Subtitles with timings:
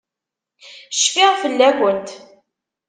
[0.99, 2.09] Cfiɣ fell-akent.